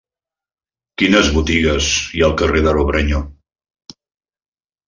Quines 1.01 1.29
botigues 1.35 1.91
hi 2.15 2.23
ha 2.25 2.31
al 2.31 2.35
carrer 2.41 2.65
de 2.69 2.75
Robrenyo? 2.79 3.23